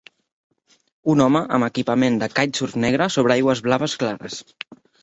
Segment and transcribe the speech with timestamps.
[1.13, 4.43] Un home amb equipament de kitesurf negre sobre aigües blaves clares.